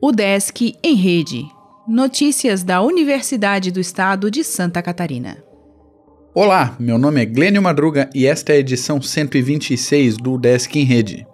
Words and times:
O 0.00 0.10
Desk 0.10 0.74
em 0.82 0.94
Rede. 0.94 1.46
Notícias 1.86 2.62
da 2.62 2.82
Universidade 2.82 3.70
do 3.70 3.80
Estado 3.80 4.30
de 4.30 4.42
Santa 4.42 4.82
Catarina. 4.82 5.42
Olá, 6.34 6.76
meu 6.80 6.98
nome 6.98 7.22
é 7.22 7.24
Glênio 7.24 7.62
Madruga 7.62 8.10
e 8.14 8.26
esta 8.26 8.52
é 8.52 8.56
a 8.56 8.58
edição 8.58 9.00
126 9.00 10.16
do 10.16 10.36
Desk 10.38 10.74
em 10.76 10.84
Rede. 10.84 11.26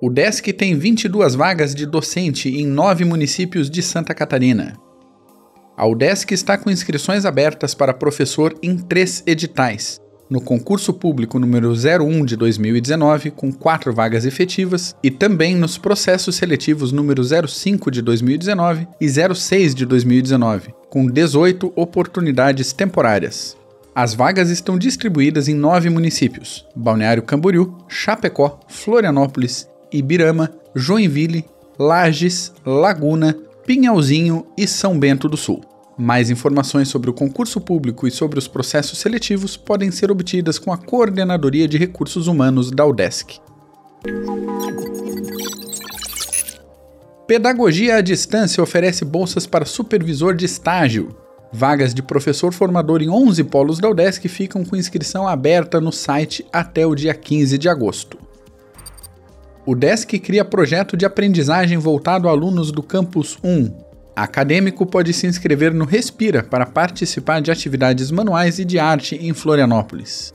O 0.00 0.10
Desk 0.10 0.52
tem 0.52 0.76
22 0.76 1.34
vagas 1.34 1.74
de 1.74 1.86
docente 1.86 2.48
em 2.48 2.66
nove 2.66 3.04
municípios 3.04 3.68
de 3.70 3.82
Santa 3.82 4.14
Catarina. 4.14 4.76
A 5.76 5.86
UDESC 5.86 6.34
está 6.34 6.58
com 6.58 6.70
inscrições 6.70 7.24
abertas 7.24 7.72
para 7.72 7.94
professor 7.94 8.52
em 8.60 8.76
três 8.76 9.22
editais, 9.24 10.00
no 10.30 10.40
concurso 10.40 10.92
público 10.92 11.38
número 11.38 11.72
01 11.72 12.24
de 12.24 12.36
2019, 12.36 13.30
com 13.30 13.52
quatro 13.52 13.92
vagas 13.92 14.24
efetivas, 14.24 14.94
e 15.02 15.10
também 15.10 15.54
nos 15.56 15.78
processos 15.78 16.36
seletivos 16.36 16.92
número 16.92 17.22
05 17.24 17.90
de 17.90 18.02
2019 18.02 18.86
e 19.00 19.08
06 19.08 19.74
de 19.74 19.86
2019, 19.86 20.74
com 20.90 21.06
18 21.06 21.72
oportunidades 21.74 22.72
temporárias. 22.72 23.56
As 23.94 24.14
vagas 24.14 24.48
estão 24.48 24.78
distribuídas 24.78 25.48
em 25.48 25.54
nove 25.54 25.90
municípios: 25.90 26.64
Balneário 26.76 27.22
Camboriú, 27.22 27.76
Chapecó, 27.88 28.60
Florianópolis, 28.68 29.68
Ibirama, 29.92 30.52
Joinville, 30.74 31.44
Lages, 31.78 32.52
Laguna, 32.64 33.36
Pinhalzinho 33.66 34.46
e 34.56 34.66
São 34.66 34.98
Bento 34.98 35.28
do 35.28 35.36
Sul. 35.36 35.62
Mais 35.98 36.30
informações 36.30 36.88
sobre 36.88 37.10
o 37.10 37.12
concurso 37.12 37.60
público 37.60 38.06
e 38.06 38.10
sobre 38.10 38.38
os 38.38 38.46
processos 38.46 39.00
seletivos 39.00 39.56
podem 39.56 39.90
ser 39.90 40.12
obtidas 40.12 40.56
com 40.56 40.72
a 40.72 40.78
Coordenadoria 40.78 41.66
de 41.66 41.76
Recursos 41.76 42.28
Humanos 42.28 42.70
da 42.70 42.86
UDESC. 42.86 43.40
Pedagogia 47.26 47.96
à 47.96 48.00
Distância 48.00 48.62
oferece 48.62 49.04
bolsas 49.04 49.44
para 49.44 49.64
supervisor 49.64 50.36
de 50.36 50.44
estágio. 50.44 51.16
Vagas 51.52 51.92
de 51.92 52.02
professor 52.02 52.52
formador 52.52 53.02
em 53.02 53.10
11 53.10 53.42
polos 53.44 53.80
da 53.80 53.90
UDESC 53.90 54.28
ficam 54.28 54.64
com 54.64 54.76
inscrição 54.76 55.26
aberta 55.26 55.80
no 55.80 55.90
site 55.90 56.46
até 56.52 56.86
o 56.86 56.94
dia 56.94 57.12
15 57.12 57.58
de 57.58 57.68
agosto. 57.68 58.28
O 59.66 59.74
DESC 59.74 60.18
cria 60.18 60.46
projeto 60.46 60.96
de 60.96 61.04
aprendizagem 61.04 61.76
voltado 61.76 62.26
a 62.26 62.30
alunos 62.30 62.72
do 62.72 62.82
Campus 62.82 63.36
1, 63.44 63.87
Acadêmico 64.22 64.84
pode 64.84 65.12
se 65.12 65.28
inscrever 65.28 65.72
no 65.72 65.84
Respira 65.84 66.42
para 66.42 66.66
participar 66.66 67.40
de 67.40 67.52
atividades 67.52 68.10
manuais 68.10 68.58
e 68.58 68.64
de 68.64 68.78
arte 68.78 69.14
em 69.14 69.32
Florianópolis. 69.32 70.34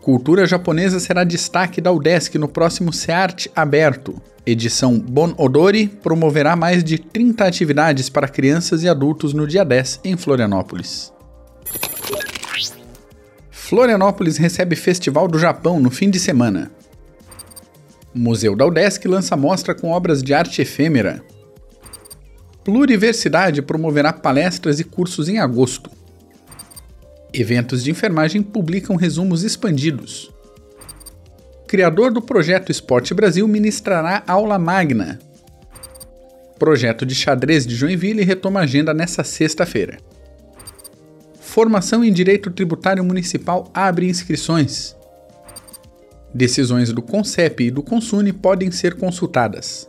Cultura 0.00 0.46
japonesa 0.46 0.98
será 0.98 1.24
destaque 1.24 1.80
da 1.80 1.92
UDESC 1.92 2.38
no 2.38 2.48
próximo 2.48 2.90
SEART 2.90 3.48
Aberto. 3.54 4.14
Edição 4.46 4.98
Bon 4.98 5.34
Odori 5.36 5.88
promoverá 5.88 6.56
mais 6.56 6.82
de 6.82 6.98
30 6.98 7.44
atividades 7.44 8.08
para 8.08 8.28
crianças 8.28 8.82
e 8.82 8.88
adultos 8.88 9.34
no 9.34 9.46
dia 9.46 9.64
10 9.64 10.00
em 10.02 10.16
Florianópolis. 10.16 11.12
Florianópolis 13.50 14.38
recebe 14.38 14.74
Festival 14.74 15.28
do 15.28 15.38
Japão 15.38 15.78
no 15.80 15.90
fim 15.90 16.08
de 16.08 16.18
semana. 16.18 16.70
Museu 18.14 18.56
da 18.56 18.66
UDESC 18.66 19.06
lança 19.06 19.36
mostra 19.36 19.74
com 19.74 19.90
obras 19.90 20.22
de 20.22 20.32
arte 20.32 20.62
efêmera. 20.62 21.22
Pluriversidade 22.64 23.60
promoverá 23.60 24.10
palestras 24.10 24.80
e 24.80 24.84
cursos 24.84 25.28
em 25.28 25.38
agosto. 25.38 25.90
Eventos 27.30 27.84
de 27.84 27.90
enfermagem 27.90 28.42
publicam 28.42 28.96
resumos 28.96 29.42
expandidos. 29.42 30.32
Criador 31.68 32.10
do 32.10 32.22
projeto 32.22 32.72
Esporte 32.72 33.12
Brasil 33.12 33.46
ministrará 33.46 34.22
aula 34.26 34.58
magna. 34.58 35.18
Projeto 36.58 37.04
de 37.04 37.14
xadrez 37.14 37.66
de 37.66 37.74
Joinville 37.74 38.24
retoma 38.24 38.60
agenda 38.60 38.94
nesta 38.94 39.22
sexta-feira. 39.22 39.98
Formação 41.40 42.02
em 42.02 42.12
Direito 42.12 42.50
Tributário 42.50 43.04
Municipal 43.04 43.70
abre 43.74 44.08
inscrições. 44.08 44.96
Decisões 46.32 46.92
do 46.92 47.02
CONCEP 47.02 47.64
e 47.64 47.70
do 47.70 47.82
CONSUNE 47.82 48.32
podem 48.32 48.70
ser 48.70 48.94
consultadas. 48.94 49.88